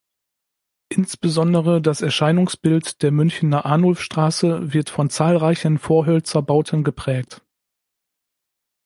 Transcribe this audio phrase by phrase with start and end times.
[0.89, 7.43] Insbesondere das Erscheinungsbild der Münchener Arnulfstraße wird von zahlreichen Vorhoelzer-Bauten geprägt.